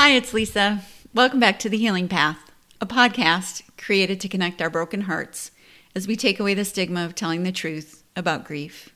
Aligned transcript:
Hi, 0.00 0.10
it's 0.10 0.32
Lisa. 0.32 0.82
Welcome 1.12 1.40
back 1.40 1.58
to 1.58 1.68
The 1.68 1.76
Healing 1.76 2.06
Path, 2.06 2.52
a 2.80 2.86
podcast 2.86 3.62
created 3.76 4.20
to 4.20 4.28
connect 4.28 4.62
our 4.62 4.70
broken 4.70 5.02
hearts 5.02 5.50
as 5.92 6.06
we 6.06 6.14
take 6.14 6.38
away 6.38 6.54
the 6.54 6.64
stigma 6.64 7.04
of 7.04 7.16
telling 7.16 7.42
the 7.42 7.50
truth 7.50 8.04
about 8.14 8.44
grief. 8.44 8.90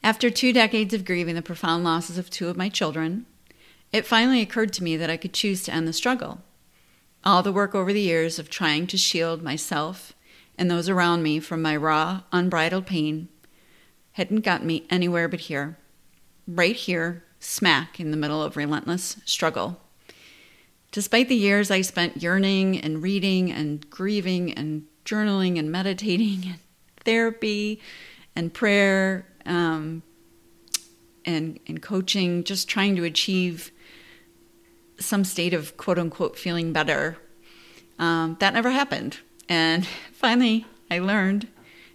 After 0.00 0.30
two 0.30 0.52
decades 0.52 0.94
of 0.94 1.04
grieving 1.04 1.34
the 1.34 1.42
profound 1.42 1.82
losses 1.82 2.18
of 2.18 2.30
two 2.30 2.46
of 2.48 2.56
my 2.56 2.68
children, 2.68 3.26
it 3.90 4.06
finally 4.06 4.40
occurred 4.40 4.72
to 4.74 4.84
me 4.84 4.96
that 4.96 5.10
I 5.10 5.16
could 5.16 5.32
choose 5.32 5.64
to 5.64 5.74
end 5.74 5.88
the 5.88 5.92
struggle. 5.92 6.40
All 7.24 7.42
the 7.42 7.52
work 7.52 7.74
over 7.74 7.92
the 7.92 8.00
years 8.00 8.38
of 8.38 8.48
trying 8.48 8.86
to 8.86 8.96
shield 8.96 9.42
myself 9.42 10.12
and 10.56 10.70
those 10.70 10.88
around 10.88 11.24
me 11.24 11.40
from 11.40 11.62
my 11.62 11.76
raw, 11.76 12.22
unbridled 12.30 12.86
pain 12.86 13.28
hadn't 14.12 14.44
gotten 14.44 14.68
me 14.68 14.86
anywhere 14.88 15.26
but 15.26 15.40
here. 15.40 15.78
Right 16.46 16.76
here, 16.76 17.24
smack 17.40 17.98
in 17.98 18.10
the 18.10 18.16
middle 18.16 18.42
of 18.42 18.56
relentless 18.56 19.16
struggle. 19.24 19.80
Despite 20.92 21.28
the 21.28 21.36
years 21.36 21.70
I 21.70 21.80
spent 21.80 22.22
yearning 22.22 22.78
and 22.78 23.02
reading 23.02 23.50
and 23.50 23.88
grieving 23.90 24.52
and 24.52 24.86
journaling 25.04 25.58
and 25.58 25.72
meditating 25.72 26.42
and 26.44 26.58
therapy 27.04 27.80
and 28.36 28.52
prayer 28.52 29.26
um, 29.46 30.02
and, 31.24 31.58
and 31.66 31.80
coaching, 31.80 32.44
just 32.44 32.68
trying 32.68 32.96
to 32.96 33.04
achieve 33.04 33.72
some 34.98 35.24
state 35.24 35.54
of 35.54 35.76
quote 35.76 35.98
unquote 35.98 36.38
feeling 36.38 36.72
better, 36.72 37.16
um, 37.98 38.36
that 38.40 38.52
never 38.52 38.70
happened. 38.70 39.18
And 39.48 39.86
finally, 40.12 40.66
I 40.90 40.98
learned 40.98 41.48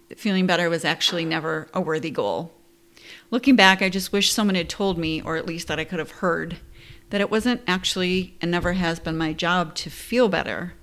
that 0.08 0.18
feeling 0.18 0.46
better 0.46 0.70
was 0.70 0.84
actually 0.84 1.24
never 1.24 1.68
a 1.74 1.80
worthy 1.80 2.10
goal. 2.10 2.52
Looking 3.30 3.56
back, 3.56 3.82
I 3.82 3.88
just 3.88 4.12
wish 4.12 4.32
someone 4.32 4.54
had 4.54 4.68
told 4.68 4.98
me, 4.98 5.20
or 5.20 5.36
at 5.36 5.46
least 5.46 5.66
that 5.66 5.80
I 5.80 5.84
could 5.84 5.98
have 5.98 6.12
heard, 6.12 6.58
that 7.10 7.20
it 7.20 7.30
wasn't 7.30 7.62
actually 7.66 8.36
and 8.40 8.50
never 8.50 8.74
has 8.74 9.00
been 9.00 9.16
my 9.16 9.32
job 9.32 9.74
to 9.76 9.90
feel 9.90 10.28
better, 10.28 10.74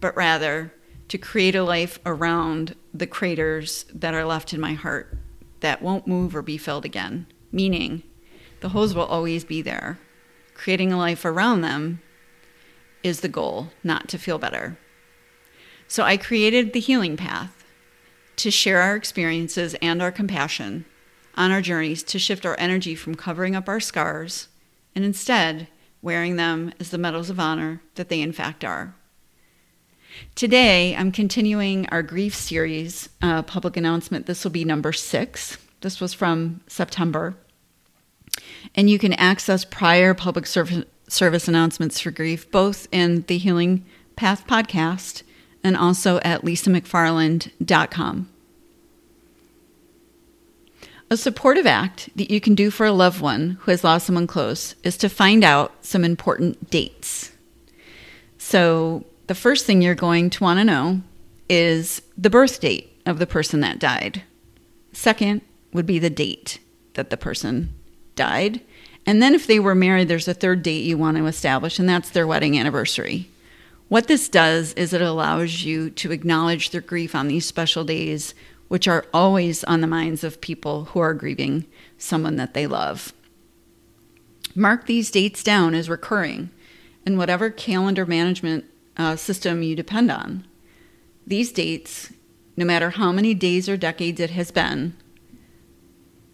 but 0.00 0.16
rather 0.16 0.72
to 1.08 1.18
create 1.18 1.56
a 1.56 1.64
life 1.64 1.98
around 2.06 2.76
the 2.94 3.06
craters 3.06 3.86
that 3.92 4.14
are 4.14 4.24
left 4.24 4.52
in 4.52 4.60
my 4.60 4.74
heart 4.74 5.18
that 5.60 5.82
won't 5.82 6.06
move 6.06 6.34
or 6.34 6.42
be 6.42 6.56
filled 6.56 6.84
again. 6.84 7.26
Meaning, 7.50 8.04
the 8.60 8.68
holes 8.68 8.94
will 8.94 9.04
always 9.04 9.44
be 9.44 9.60
there. 9.60 9.98
Creating 10.54 10.92
a 10.92 10.98
life 10.98 11.24
around 11.24 11.62
them 11.62 12.00
is 13.02 13.20
the 13.20 13.28
goal, 13.28 13.70
not 13.82 14.08
to 14.08 14.18
feel 14.18 14.38
better. 14.38 14.78
So 15.88 16.04
I 16.04 16.16
created 16.16 16.72
the 16.72 16.80
healing 16.80 17.16
path 17.16 17.64
to 18.36 18.50
share 18.50 18.80
our 18.80 18.94
experiences 18.94 19.74
and 19.82 20.00
our 20.00 20.12
compassion 20.12 20.84
on 21.36 21.50
our 21.50 21.60
journeys 21.60 22.02
to 22.04 22.18
shift 22.18 22.44
our 22.44 22.56
energy 22.58 22.94
from 22.94 23.14
covering 23.14 23.54
up 23.56 23.68
our 23.68 23.80
scars 23.80 24.48
and 24.94 25.04
instead 25.04 25.68
wearing 26.02 26.36
them 26.36 26.72
as 26.80 26.90
the 26.90 26.98
medals 26.98 27.30
of 27.30 27.38
honor 27.38 27.82
that 27.94 28.08
they 28.08 28.20
in 28.20 28.32
fact 28.32 28.64
are. 28.64 28.94
Today, 30.34 30.96
I'm 30.96 31.12
continuing 31.12 31.86
our 31.90 32.02
grief 32.02 32.34
series 32.34 33.08
uh, 33.22 33.42
public 33.42 33.76
announcement. 33.76 34.26
This 34.26 34.44
will 34.44 34.50
be 34.50 34.64
number 34.64 34.92
six. 34.92 35.58
This 35.82 36.00
was 36.00 36.12
from 36.12 36.60
September. 36.66 37.36
And 38.74 38.90
you 38.90 38.98
can 38.98 39.12
access 39.14 39.64
prior 39.64 40.14
public 40.14 40.46
service, 40.46 40.84
service 41.08 41.48
announcements 41.48 42.00
for 42.00 42.10
grief 42.10 42.50
both 42.50 42.88
in 42.92 43.22
the 43.22 43.38
Healing 43.38 43.84
Path 44.16 44.46
podcast 44.46 45.22
and 45.62 45.76
also 45.76 46.18
at 46.18 46.42
lisamcfarland.com. 46.42 48.29
A 51.12 51.16
supportive 51.16 51.66
act 51.66 52.08
that 52.14 52.30
you 52.30 52.40
can 52.40 52.54
do 52.54 52.70
for 52.70 52.86
a 52.86 52.92
loved 52.92 53.20
one 53.20 53.58
who 53.62 53.72
has 53.72 53.82
lost 53.82 54.06
someone 54.06 54.28
close 54.28 54.76
is 54.84 54.96
to 54.98 55.08
find 55.08 55.42
out 55.42 55.84
some 55.84 56.04
important 56.04 56.70
dates. 56.70 57.32
So, 58.38 59.04
the 59.26 59.34
first 59.34 59.66
thing 59.66 59.82
you're 59.82 59.96
going 59.96 60.30
to 60.30 60.44
want 60.44 60.60
to 60.60 60.64
know 60.64 61.00
is 61.48 62.00
the 62.16 62.30
birth 62.30 62.60
date 62.60 62.96
of 63.06 63.18
the 63.18 63.26
person 63.26 63.58
that 63.58 63.80
died. 63.80 64.22
Second 64.92 65.40
would 65.72 65.84
be 65.84 65.98
the 65.98 66.10
date 66.10 66.60
that 66.94 67.10
the 67.10 67.16
person 67.16 67.74
died. 68.14 68.60
And 69.04 69.20
then, 69.20 69.34
if 69.34 69.48
they 69.48 69.58
were 69.58 69.74
married, 69.74 70.06
there's 70.06 70.28
a 70.28 70.34
third 70.34 70.62
date 70.62 70.84
you 70.84 70.96
want 70.96 71.16
to 71.16 71.26
establish, 71.26 71.80
and 71.80 71.88
that's 71.88 72.10
their 72.10 72.26
wedding 72.26 72.56
anniversary. 72.56 73.28
What 73.88 74.06
this 74.06 74.28
does 74.28 74.74
is 74.74 74.92
it 74.92 75.02
allows 75.02 75.64
you 75.64 75.90
to 75.90 76.12
acknowledge 76.12 76.70
their 76.70 76.80
grief 76.80 77.16
on 77.16 77.26
these 77.26 77.46
special 77.46 77.82
days 77.82 78.32
which 78.70 78.86
are 78.86 79.04
always 79.12 79.64
on 79.64 79.80
the 79.80 79.86
minds 79.88 80.22
of 80.22 80.40
people 80.40 80.84
who 80.84 81.00
are 81.00 81.12
grieving 81.12 81.66
someone 81.98 82.36
that 82.36 82.54
they 82.54 82.68
love. 82.68 83.12
Mark 84.54 84.86
these 84.86 85.10
dates 85.10 85.42
down 85.42 85.74
as 85.74 85.90
recurring 85.90 86.50
in 87.04 87.18
whatever 87.18 87.50
calendar 87.50 88.06
management 88.06 88.64
uh, 88.96 89.16
system 89.16 89.64
you 89.64 89.74
depend 89.74 90.08
on. 90.08 90.46
These 91.26 91.50
dates, 91.50 92.12
no 92.56 92.64
matter 92.64 92.90
how 92.90 93.10
many 93.10 93.34
days 93.34 93.68
or 93.68 93.76
decades 93.76 94.20
it 94.20 94.30
has 94.30 94.52
been 94.52 94.94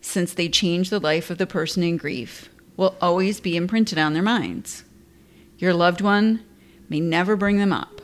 since 0.03 0.35
they 0.35 0.51
changed 0.51 0.91
the 0.91 1.01
life 1.01 1.31
of 1.31 1.39
the 1.39 1.47
person 1.47 1.83
in 1.83 1.97
grief, 1.97 2.51
will 2.77 2.97
always 3.01 3.41
be 3.41 3.57
imprinted 3.57 3.97
on 3.97 4.13
their 4.13 4.23
minds. 4.23 4.85
Your 5.57 5.73
loved 5.73 6.03
one 6.03 6.45
may 6.91 7.01
never 7.01 7.35
bring 7.35 7.57
them 7.57 7.73
up, 7.73 8.03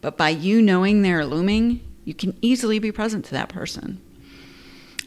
but 0.00 0.16
by 0.16 0.28
you 0.28 0.62
knowing 0.62 1.02
they're 1.02 1.26
looming, 1.26 1.80
you 2.04 2.14
can 2.14 2.36
easily 2.40 2.78
be 2.78 2.92
present 2.92 3.24
to 3.26 3.32
that 3.32 3.48
person. 3.48 4.00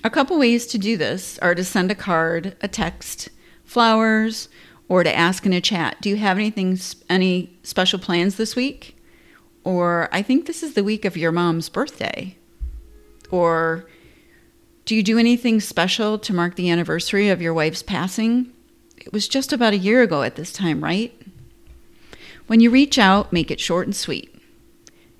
A 0.03 0.09
couple 0.09 0.37
ways 0.37 0.67
to 0.67 0.77
do 0.77 0.97
this 0.97 1.39
are 1.39 1.55
to 1.55 1.63
send 1.63 1.89
a 1.91 1.95
card, 1.95 2.55
a 2.61 2.67
text, 2.67 3.29
flowers, 3.63 4.49
or 4.87 5.03
to 5.03 5.15
ask 5.15 5.45
in 5.45 5.53
a 5.53 5.61
chat, 5.61 5.97
do 6.01 6.09
you 6.09 6.17
have 6.17 6.37
anything 6.37 6.77
any 7.09 7.57
special 7.63 7.97
plans 7.97 8.35
this 8.35 8.55
week? 8.55 8.95
Or 9.63 10.07
I 10.11 10.21
think 10.21 10.45
this 10.45 10.61
is 10.61 10.75
the 10.75 10.83
week 10.83 11.05
of 11.05 11.17
your 11.17 11.31
mom's 11.31 11.69
birthday. 11.69 12.37
Or 13.31 13.87
do 14.85 14.95
you 14.95 15.01
do 15.01 15.17
anything 15.17 15.59
special 15.59 16.19
to 16.19 16.33
mark 16.33 16.55
the 16.55 16.69
anniversary 16.69 17.29
of 17.29 17.41
your 17.41 17.55
wife's 17.55 17.81
passing? 17.81 18.51
It 18.97 19.11
was 19.11 19.27
just 19.27 19.51
about 19.51 19.73
a 19.73 19.77
year 19.77 20.03
ago 20.03 20.21
at 20.21 20.35
this 20.35 20.53
time, 20.53 20.83
right? 20.83 21.19
When 22.45 22.59
you 22.59 22.69
reach 22.69 22.99
out, 22.99 23.33
make 23.33 23.49
it 23.49 23.59
short 23.59 23.87
and 23.87 23.95
sweet. 23.95 24.34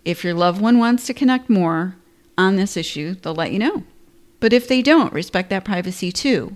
If 0.05 0.23
your 0.23 0.35
loved 0.35 0.61
one 0.61 0.77
wants 0.77 1.07
to 1.07 1.13
connect 1.15 1.49
more 1.49 1.95
on 2.37 2.55
this 2.55 2.77
issue, 2.77 3.15
they'll 3.15 3.33
let 3.33 3.51
you 3.51 3.59
know. 3.59 3.83
But 4.39 4.53
if 4.53 4.67
they 4.67 4.83
don't, 4.83 5.11
respect 5.11 5.49
that 5.49 5.65
privacy 5.65 6.11
too. 6.11 6.55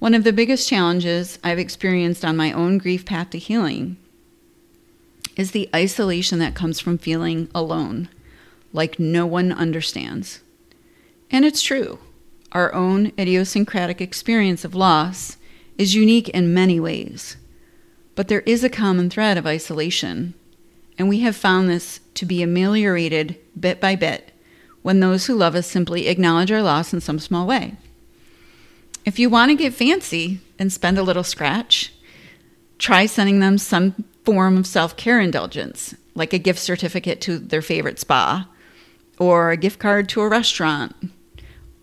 One 0.00 0.12
of 0.12 0.24
the 0.24 0.32
biggest 0.32 0.68
challenges 0.68 1.38
I've 1.44 1.58
experienced 1.58 2.24
on 2.24 2.36
my 2.36 2.52
own 2.52 2.78
grief 2.78 3.04
path 3.04 3.30
to 3.30 3.38
healing 3.38 3.96
is 5.36 5.52
the 5.52 5.68
isolation 5.74 6.40
that 6.40 6.56
comes 6.56 6.80
from 6.80 6.98
feeling 6.98 7.48
alone, 7.54 8.08
like 8.72 8.98
no 8.98 9.24
one 9.24 9.52
understands. 9.52 10.40
And 11.30 11.44
it's 11.44 11.62
true. 11.62 12.00
Our 12.50 12.74
own 12.74 13.12
idiosyncratic 13.18 14.00
experience 14.00 14.64
of 14.64 14.74
loss 14.74 15.36
is 15.76 15.94
unique 15.94 16.28
in 16.30 16.54
many 16.54 16.80
ways. 16.80 17.36
But 18.16 18.26
there 18.26 18.40
is 18.40 18.64
a 18.64 18.70
common 18.70 19.10
thread 19.10 19.38
of 19.38 19.46
isolation 19.46 20.34
and 20.98 21.08
we 21.08 21.20
have 21.20 21.36
found 21.36 21.68
this 21.68 22.00
to 22.18 22.26
be 22.26 22.42
ameliorated 22.42 23.36
bit 23.58 23.80
by 23.80 23.94
bit 23.94 24.32
when 24.82 24.98
those 24.98 25.26
who 25.26 25.34
love 25.36 25.54
us 25.54 25.68
simply 25.68 26.08
acknowledge 26.08 26.50
our 26.50 26.62
loss 26.62 26.92
in 26.92 27.00
some 27.00 27.20
small 27.20 27.46
way. 27.46 27.76
If 29.04 29.20
you 29.20 29.30
want 29.30 29.50
to 29.50 29.56
get 29.56 29.72
fancy 29.72 30.40
and 30.58 30.72
spend 30.72 30.98
a 30.98 31.04
little 31.04 31.22
scratch, 31.22 31.92
try 32.76 33.06
sending 33.06 33.38
them 33.38 33.56
some 33.56 34.04
form 34.24 34.56
of 34.56 34.66
self 34.66 34.96
care 34.96 35.20
indulgence, 35.20 35.94
like 36.16 36.32
a 36.32 36.38
gift 36.38 36.58
certificate 36.58 37.20
to 37.20 37.38
their 37.38 37.62
favorite 37.62 38.00
spa, 38.00 38.48
or 39.18 39.52
a 39.52 39.56
gift 39.56 39.78
card 39.78 40.08
to 40.08 40.20
a 40.20 40.28
restaurant, 40.28 40.96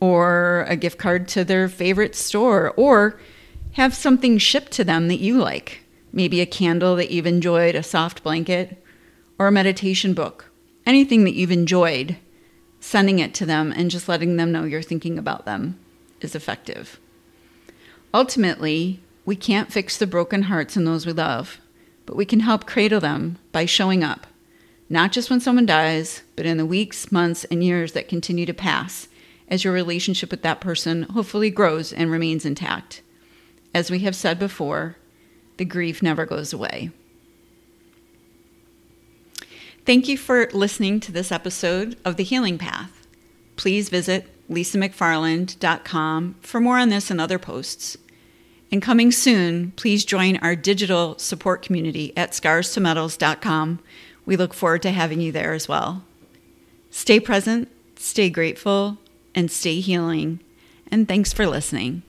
or 0.02 0.66
a 0.68 0.76
gift 0.76 0.98
card 0.98 1.30
to 1.30 1.46
their 1.46 1.70
favorite 1.70 2.14
store, 2.14 2.74
or 2.76 3.18
have 3.74 3.96
something 3.96 4.38
shipped 4.38 4.74
to 4.74 4.84
them 4.84 5.08
that 5.08 5.20
you 5.20 5.38
like. 5.38 5.82
Maybe 6.12 6.42
a 6.42 6.46
candle 6.46 6.98
that 6.98 7.12
you've 7.12 7.26
enjoyed, 7.26 7.76
a 7.76 7.84
soft 7.84 8.22
blanket, 8.22 8.82
or 9.38 9.48
a 9.48 9.52
meditation 9.52 10.14
book, 10.14 10.52
anything 10.86 11.24
that 11.24 11.36
you've 11.36 11.52
enjoyed, 11.52 12.18
sending 12.80 13.20
it 13.20 13.34
to 13.34 13.46
them 13.46 13.74
and 13.76 13.92
just 13.92 14.08
letting 14.08 14.38
them 14.38 14.52
know 14.52 14.64
you're 14.64 14.82
thinking 14.82 15.18
about 15.18 15.46
them 15.46 15.80
is 16.22 16.36
effective. 16.36 17.00
Ultimately, 18.14 19.00
we 19.26 19.36
can't 19.36 19.74
fix 19.74 19.98
the 19.98 20.08
broken 20.08 20.44
hearts 20.44 20.78
in 20.78 20.86
those 20.86 21.06
we 21.06 21.12
love, 21.12 21.60
but 22.06 22.16
we 22.16 22.26
can 22.26 22.42
help 22.42 22.66
cradle 22.66 23.00
them 23.00 23.38
by 23.52 23.66
showing 23.66 24.04
up, 24.04 24.28
not 24.90 25.12
just 25.12 25.30
when 25.30 25.40
someone 25.40 25.66
dies, 25.66 26.22
but 26.36 26.46
in 26.46 26.58
the 26.58 26.66
weeks, 26.66 27.12
months, 27.12 27.44
and 27.46 27.64
years 27.64 27.94
that 27.94 28.08
continue 28.08 28.46
to 28.46 28.54
pass 28.54 29.08
as 29.48 29.64
your 29.64 29.74
relationship 29.74 30.32
with 30.32 30.42
that 30.44 30.62
person 30.62 31.04
hopefully 31.04 31.50
grows 31.50 31.92
and 31.94 32.12
remains 32.12 32.46
intact. 32.46 33.02
As 33.74 33.92
we 33.92 34.00
have 34.00 34.16
said 34.16 34.40
before, 34.40 34.98
the 35.58 35.66
grief 35.66 36.02
never 36.02 36.26
goes 36.26 36.54
away. 36.54 36.92
Thank 39.86 40.08
you 40.08 40.18
for 40.18 40.50
listening 40.52 41.00
to 41.02 41.12
this 41.12 41.32
episode 41.32 41.96
of 42.04 42.16
The 42.16 42.24
Healing 42.24 42.58
Path. 42.58 43.06
Please 43.56 43.90
visit 43.90 44.28
lisamcfarland.com 44.50 46.36
for 46.42 46.60
more 46.60 46.80
on 46.80 46.90
this 46.90 47.12
and 47.12 47.22
other 47.22 47.38
posts. 47.38 47.96
And 48.72 48.82
coming 48.82 49.12
soon, 49.12 49.74
please 49.74 50.04
join 50.04 50.38
our 50.38 50.56
digital 50.56 51.20
support 51.20 51.62
community 51.62 52.18
at 52.18 52.32
scarstomedals.com. 52.32 53.80
We 54.26 54.36
look 54.36 54.56
forward 54.56 54.82
to 54.82 54.92
having 54.92 55.22
you 55.22 55.32
there 55.32 55.54
as 55.54 55.68
well. 55.68 56.04
Stay 56.90 57.20
present, 57.20 57.70
stay 57.96 58.32
grateful, 58.32 58.98
and 59.36 59.52
stay 59.52 59.82
healing. 59.82 60.40
And 60.90 61.08
thanks 61.08 61.32
for 61.32 61.46
listening. 61.46 62.02